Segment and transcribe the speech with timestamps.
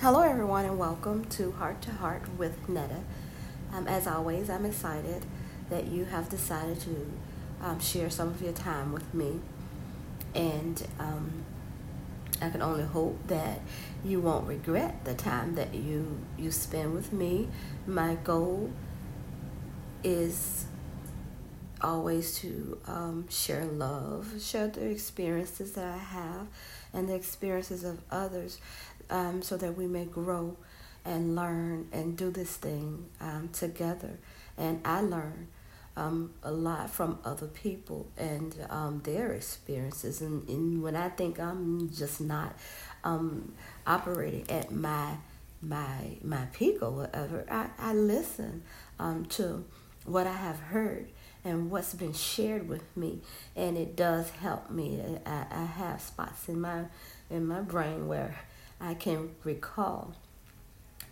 [0.00, 3.02] Hello, everyone, and welcome to Heart to Heart with Netta.
[3.70, 5.26] Um, as always, I'm excited
[5.68, 7.12] that you have decided to
[7.60, 9.40] um, share some of your time with me,
[10.34, 11.44] and um,
[12.40, 13.60] I can only hope that
[14.02, 17.48] you won't regret the time that you you spend with me.
[17.86, 18.70] My goal
[20.02, 20.64] is
[21.82, 26.46] always to um, share love, share the experiences that I have
[26.92, 28.58] and the experiences of others
[29.10, 30.56] um, so that we may grow
[31.04, 34.18] and learn and do this thing um, together.
[34.56, 35.48] And I learn
[35.96, 40.20] um, a lot from other people and um, their experiences.
[40.20, 42.54] And, and, when I think I'm just not
[43.04, 43.52] um,
[43.86, 45.16] operating at my
[45.62, 48.62] my my peak or whatever, I, I listen
[48.98, 49.64] um, to
[50.06, 51.08] what I have heard
[51.44, 53.20] and what's been shared with me,
[53.56, 55.02] and it does help me.
[55.26, 56.84] I, I have spots in my
[57.30, 58.38] in my brain where
[58.80, 60.14] I can recall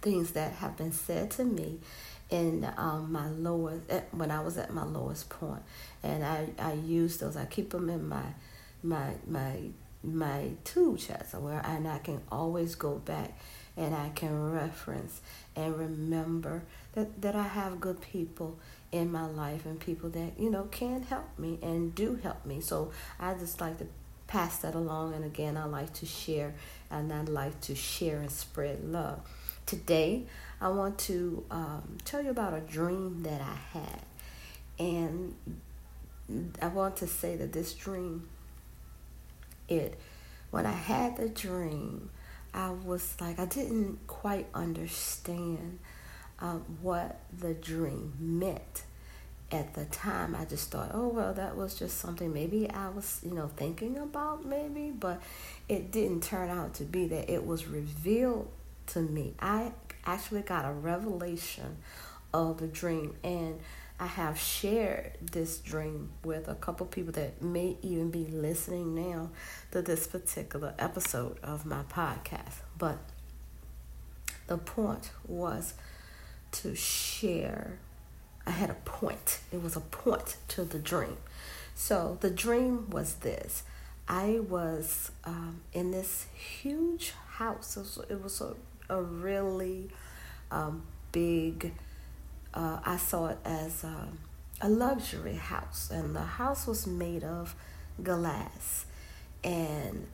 [0.00, 1.80] things that have been said to me
[2.30, 5.62] in um, my lowest eh, when I was at my lowest point,
[6.02, 7.36] and I I use those.
[7.36, 8.34] I keep them in my
[8.82, 9.70] my my
[10.02, 13.36] my tool chest where and I can always go back
[13.76, 15.20] and I can reference
[15.56, 18.58] and remember that, that I have good people
[18.90, 22.60] in my life and people that, you know, can help me and do help me.
[22.60, 23.86] So I just like to
[24.26, 25.14] pass that along.
[25.14, 26.54] And again, I like to share
[26.90, 29.20] and I like to share and spread love.
[29.66, 30.24] Today,
[30.60, 34.02] I want to um, tell you about a dream that I had.
[34.78, 35.34] And
[36.60, 38.28] I want to say that this dream,
[39.68, 39.98] it,
[40.50, 42.10] when I had the dream,
[42.54, 45.78] I was like, I didn't quite understand
[46.40, 48.82] um, what the dream meant
[49.50, 53.20] at the time i just thought oh well that was just something maybe i was
[53.24, 55.22] you know thinking about maybe but
[55.68, 58.50] it didn't turn out to be that it was revealed
[58.88, 59.34] to me.
[59.38, 59.72] I
[60.04, 61.76] actually got a revelation
[62.32, 63.58] of the dream and
[63.98, 69.30] i have shared this dream with a couple people that may even be listening now
[69.70, 72.60] to this particular episode of my podcast.
[72.76, 72.98] But
[74.46, 75.74] the point was
[76.52, 77.78] to share
[78.48, 79.40] I had a point.
[79.52, 81.18] It was a point to the dream.
[81.74, 83.62] So the dream was this.
[84.08, 87.76] I was um, in this huge house.
[87.76, 88.54] It was, it was a,
[88.88, 89.90] a really
[90.50, 90.82] um,
[91.12, 91.74] big,
[92.54, 94.08] uh, I saw it as a,
[94.62, 95.90] a luxury house.
[95.92, 97.54] And the house was made of
[98.02, 98.86] glass.
[99.44, 100.06] And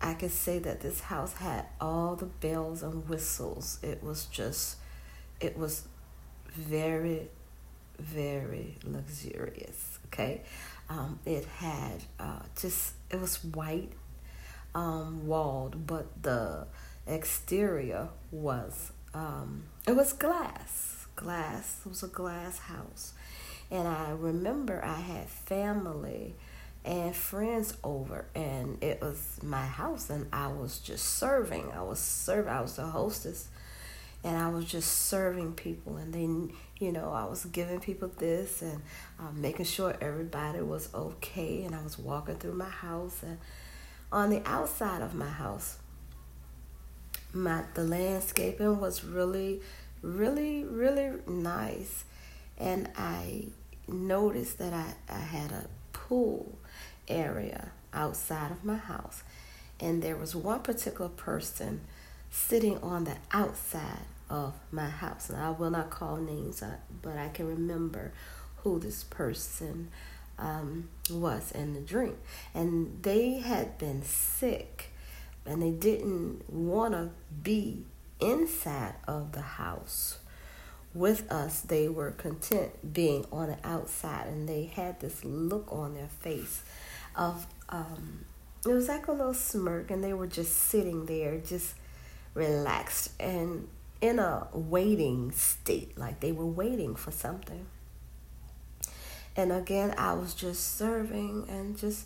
[0.00, 3.78] I could say that this house had all the bells and whistles.
[3.82, 4.78] It was just,
[5.38, 5.86] it was
[6.54, 7.28] very
[7.98, 9.98] very luxurious.
[10.06, 10.42] Okay,
[10.88, 13.92] um, it had uh, just it was white
[14.74, 16.66] um, walled, but the
[17.06, 21.06] exterior was um, it was glass.
[21.16, 21.80] Glass.
[21.84, 23.12] It was a glass house,
[23.70, 26.34] and I remember I had family
[26.84, 31.72] and friends over and it was my house and I was just serving.
[31.72, 33.48] I was serving I was the hostess
[34.24, 35.96] and I was just serving people.
[35.98, 36.52] And then,
[36.84, 38.82] you know, I was giving people this and
[39.18, 41.64] uh, making sure everybody was okay.
[41.64, 43.22] And I was walking through my house.
[43.22, 43.38] And
[44.12, 45.78] on the outside of my house,
[47.32, 49.62] my the landscaping was really,
[50.02, 52.04] really, really nice.
[52.58, 53.46] And I
[53.88, 56.58] noticed that I, I had a pool
[57.08, 59.22] area outside of my house.
[59.80, 61.80] And there was one particular person
[62.30, 65.30] sitting on the outside of my house.
[65.30, 68.12] And I will not call names, uh, but I can remember
[68.58, 69.90] who this person
[70.38, 72.16] um, was in the dream.
[72.54, 74.90] And they had been sick
[75.46, 77.10] and they didn't want to
[77.42, 77.84] be
[78.20, 80.18] inside of the house
[80.94, 81.60] with us.
[81.60, 86.62] They were content being on the outside and they had this look on their face
[87.14, 88.24] of, um,
[88.66, 91.74] it was like a little smirk and they were just sitting there, just
[92.32, 93.10] relaxed.
[93.20, 93.68] And
[94.04, 97.64] in a waiting state, like they were waiting for something.
[99.34, 102.04] And again, I was just serving and just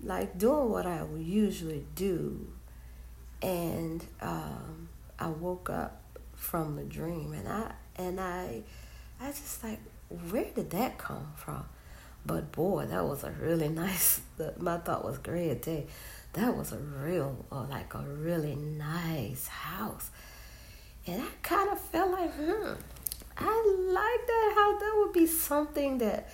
[0.00, 2.46] like doing what I would usually do.
[3.42, 4.88] And um,
[5.18, 6.00] I woke up
[6.36, 8.62] from the dream, and I and I,
[9.20, 9.80] I just like,
[10.30, 11.64] where did that come from?
[12.24, 14.20] But boy, that was a really nice.
[14.56, 15.86] My thought was great day.
[16.34, 20.10] That was a real, or like a really nice house
[21.08, 22.72] and I kind of felt like, hmm,
[23.36, 26.30] I like that how that would be something that,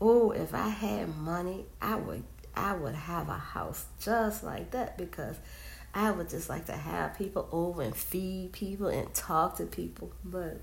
[0.00, 2.24] oh, if I had money, I would
[2.54, 5.36] I would have a house just like that because
[5.94, 10.12] I would just like to have people over and feed people and talk to people.
[10.24, 10.60] But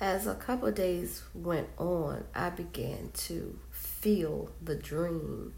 [0.00, 5.54] as a couple days went on, I began to feel the dream.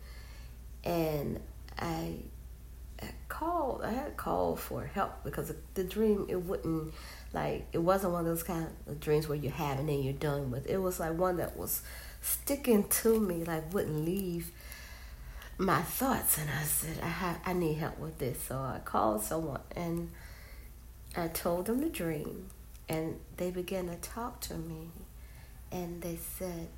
[0.85, 1.41] And
[1.79, 2.17] I,
[3.03, 6.95] I called, I had called for help because the dream, it wouldn't,
[7.33, 10.13] like, it wasn't one of those kind of dreams where you have and then you're
[10.13, 10.67] done with.
[10.67, 11.83] It was like one that was
[12.23, 14.51] sticking to me, like, wouldn't leave
[15.59, 16.39] my thoughts.
[16.39, 18.43] And I said, I, have, I need help with this.
[18.43, 20.11] So I called someone and
[21.17, 22.49] I told them the dream
[22.89, 24.91] and they began to talk to me
[25.73, 26.69] and they said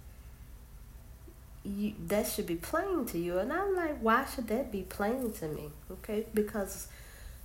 [1.65, 3.39] you, that should be plain to you.
[3.39, 5.71] And i'm like why should that be plain to me?
[5.91, 6.89] Okay because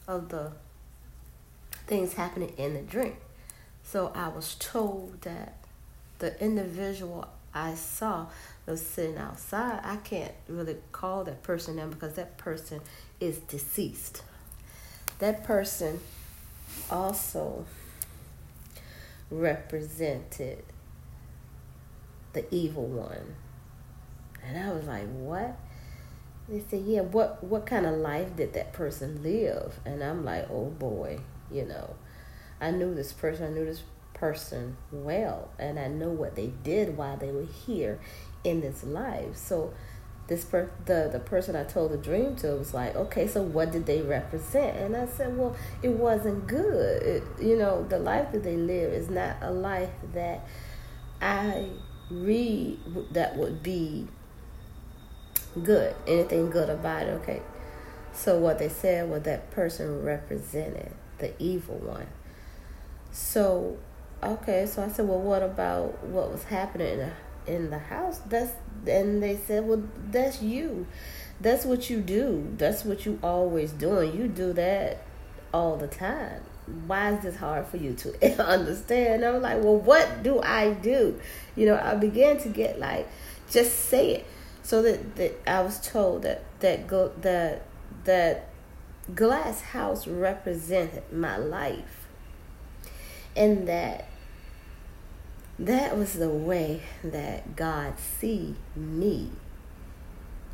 [0.07, 0.51] of the
[1.87, 3.17] things happening in the dream.
[3.83, 5.57] So i was told that
[6.19, 8.27] the individual i saw
[8.65, 9.81] was sitting outside.
[9.83, 12.81] I can't really call that person now because that person
[13.19, 14.23] is deceased.
[15.19, 15.99] That person
[16.89, 17.65] also
[19.29, 20.63] represented
[22.33, 23.35] the evil one.
[24.45, 25.57] And I was like, what?
[26.49, 29.79] They said, yeah, what, what kind of life did that person live?
[29.85, 31.19] And I'm like, oh boy,
[31.51, 31.95] you know,
[32.59, 36.97] I knew this person, I knew this person well, and I know what they did
[36.97, 37.99] while they were here
[38.43, 39.35] in this life.
[39.35, 39.73] So
[40.27, 43.71] this per- the the person I told the dream to was like, okay, so what
[43.71, 44.77] did they represent?
[44.77, 47.03] And I said, well, it wasn't good.
[47.03, 50.47] It, you know, the life that they live is not a life that
[51.21, 51.69] I
[52.09, 52.79] read
[53.11, 54.07] that would be
[55.61, 55.95] good.
[56.07, 57.11] Anything good about it?
[57.21, 57.41] Okay.
[58.13, 62.07] So what they said was that person represented the evil one.
[63.11, 63.77] So
[64.21, 67.11] okay, so I said, well, what about what was happening in the
[67.45, 68.53] in the house that's
[68.87, 70.87] and they said well that's you
[71.41, 75.03] that's what you do that's what you always doing you do that
[75.53, 76.41] all the time
[76.87, 81.19] why is this hard for you to understand i'm like well what do i do
[81.55, 83.07] you know i began to get like
[83.51, 84.25] just say it
[84.63, 87.63] so that, that i was told that that go that
[88.05, 88.49] that
[89.13, 92.07] glass house represented my life
[93.35, 94.07] and that
[95.59, 99.29] that was the way that God see me.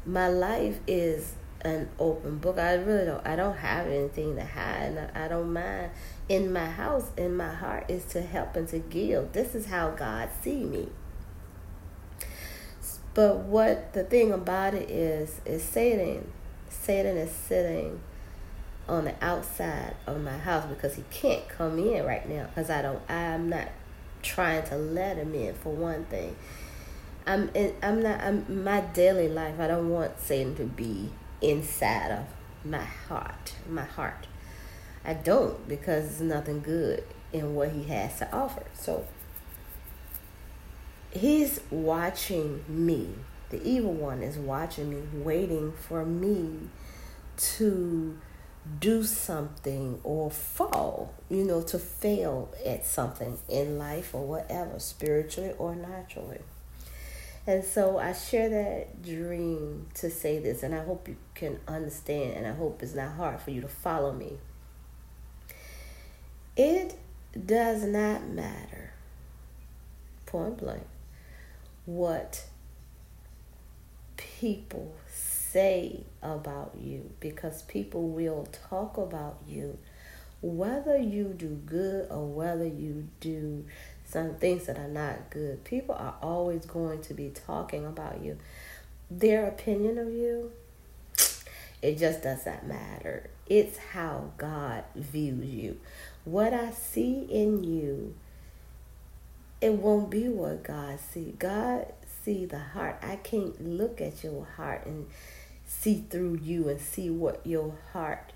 [0.06, 2.58] My life is an open book.
[2.58, 4.94] I really don't I don't have anything to hide.
[4.98, 5.92] and I don't mind.
[6.28, 9.32] In my house, in my heart is to help and to give.
[9.32, 10.90] This is how God see me.
[13.20, 16.32] But what the thing about it is is Satan
[16.70, 18.00] Satan is sitting
[18.88, 22.82] on the outside of my house because he can't come in right now because I
[22.82, 23.68] don't I'm not
[24.22, 26.38] trying to let him in for one thing.
[27.28, 27.52] I'm
[27.84, 29.60] I'm not I'm my daily life.
[29.60, 31.10] I don't want Satan to be
[31.42, 32.26] inside of
[32.64, 34.28] my heart, my heart.
[35.04, 38.64] I don't because there's nothing good in what he has to offer.
[38.76, 39.06] So
[41.12, 43.10] he's watching me.
[43.50, 46.70] The evil one is watching me, waiting for me
[47.38, 48.18] to
[48.80, 55.54] do something or fall, you know, to fail at something in life or whatever, spiritually
[55.58, 56.40] or naturally.
[57.48, 62.36] And so I share that dream to say this, and I hope you can understand,
[62.36, 64.34] and I hope it's not hard for you to follow me.
[66.56, 66.96] It
[67.46, 68.92] does not matter,
[70.28, 70.86] point blank,
[71.86, 72.46] what
[74.18, 79.78] people say about you because people will talk about you
[80.42, 83.66] whether you do good or whether you do
[84.06, 85.64] some things that are not good.
[85.64, 88.38] People are always going to be talking about you.
[89.12, 90.52] Their opinion of you
[91.82, 93.30] it just does not matter.
[93.48, 95.80] It's how god views you.
[96.26, 98.16] What i see in you
[99.62, 101.86] it won't be what god see god
[102.24, 105.06] see the heart i can't look at your heart and
[105.66, 108.32] see through you and see what your heart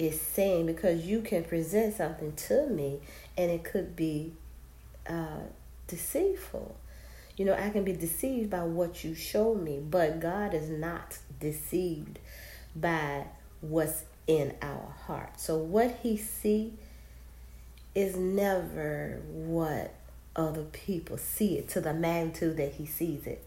[0.00, 2.98] is saying because you can present something to me
[3.36, 4.32] and it could be
[5.06, 5.40] uh,
[5.86, 6.74] deceitful.
[7.36, 11.18] You know, I can be deceived by what you show me, but God is not
[11.38, 12.18] deceived
[12.74, 13.26] by
[13.60, 15.38] what's in our heart.
[15.38, 16.72] So what he see
[17.94, 19.92] is never what
[20.40, 23.42] other people see it to the magnitude that he sees it.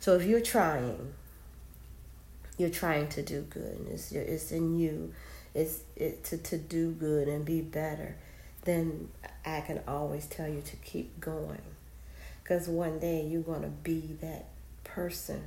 [0.00, 1.14] So if you're trying
[2.56, 5.14] you're trying to do good and it's, it's in you
[5.54, 8.16] it's it, to, to do good and be better
[8.64, 9.08] then
[9.46, 11.62] i can always tell you to keep going
[12.42, 14.46] because one day you're going to be that
[14.82, 15.40] person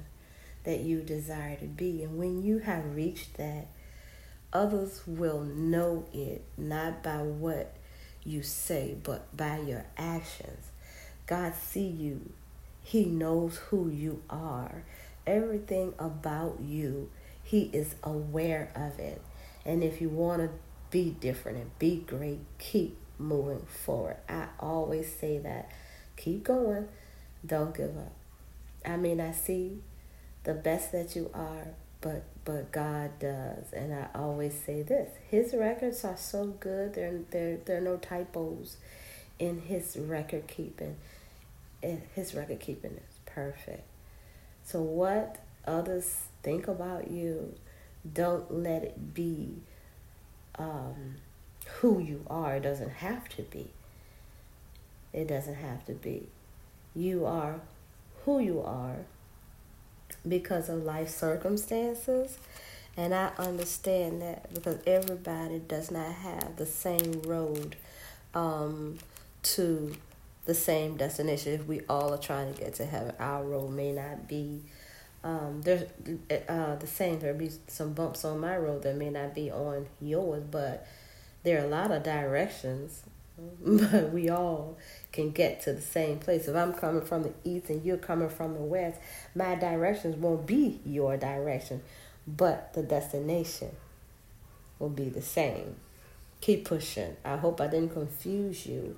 [0.63, 3.67] that you desire to be and when you have reached that
[4.53, 7.73] Others will know it not by what
[8.23, 10.67] you say, but by your actions.
[11.25, 12.31] God see you.
[12.83, 14.83] He knows who you are.
[15.25, 17.09] Everything about you,
[17.43, 19.21] he is aware of it.
[19.65, 20.49] And if you want to
[20.89, 24.17] be different and be great, keep moving forward.
[24.27, 25.71] I always say that.
[26.17, 26.87] Keep going.
[27.45, 28.13] Don't give up.
[28.85, 29.79] I mean, I see
[30.43, 31.67] the best that you are,
[32.01, 36.95] but but God does, and I always say this: His records are so good.
[36.95, 38.77] There there there are no typos
[39.39, 40.97] in His record keeping.
[41.81, 43.83] His record keeping is perfect.
[44.63, 47.55] So what others think about you,
[48.11, 49.61] don't let it be
[50.57, 51.15] um,
[51.79, 52.57] who you are.
[52.57, 53.69] It doesn't have to be.
[55.13, 56.29] It doesn't have to be.
[56.95, 57.61] You are
[58.25, 59.05] who you are
[60.27, 62.37] because of life circumstances.
[62.97, 67.75] And I understand that because everybody does not have the same road
[68.33, 68.97] um,
[69.43, 69.95] to
[70.45, 71.53] the same destination.
[71.53, 74.61] If we all are trying to get to heaven, our road may not be
[75.23, 75.83] um, there's
[76.49, 77.19] uh, the same.
[77.19, 80.87] There'll be some bumps on my road that may not be on yours, but
[81.43, 83.03] there are a lot of directions.
[83.63, 84.77] But we all
[85.11, 86.47] can get to the same place.
[86.47, 88.99] If I'm coming from the east and you're coming from the west,
[89.35, 91.81] my directions won't be your direction,
[92.27, 93.75] but the destination
[94.79, 95.75] will be the same.
[96.41, 97.15] Keep pushing.
[97.23, 98.97] I hope I didn't confuse you,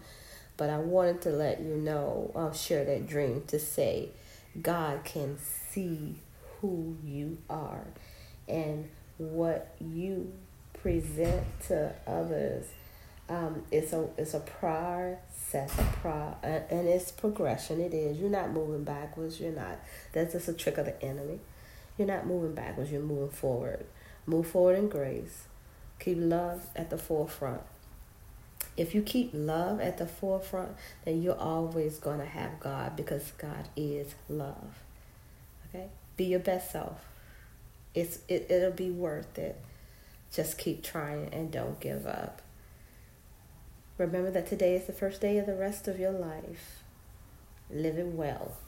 [0.56, 4.10] but I wanted to let you know, I'll share that dream to say,
[4.62, 5.38] God can
[5.72, 6.16] see
[6.62, 7.86] who you are
[8.48, 10.32] and what you
[10.74, 12.68] present to others.
[13.30, 17.80] Um, it's a it's a process, a pro, and it's progression.
[17.80, 18.18] It is.
[18.18, 19.40] You're not moving backwards.
[19.40, 19.80] You're not.
[20.12, 21.40] That's just a trick of the enemy.
[21.98, 22.92] You're not moving backwards.
[22.92, 23.86] You're moving forward.
[24.26, 25.46] Move forward in grace.
[26.00, 27.62] Keep love at the forefront.
[28.76, 30.72] If you keep love at the forefront,
[31.06, 34.80] then you're always going to have God because God is love.
[35.70, 35.90] Okay?
[36.18, 37.06] Be your best self.
[37.94, 39.62] It's it, it'll be worth it.
[40.32, 42.42] Just keep trying and don't give up.
[43.98, 46.84] Remember that today is the first day of the rest of your life.
[47.70, 48.58] Live it well.